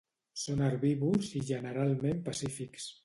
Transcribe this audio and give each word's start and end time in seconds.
Són 0.43 0.63
herbívors 0.67 1.29
i 1.41 1.43
generalment 1.53 2.25
pacífics. 2.31 2.91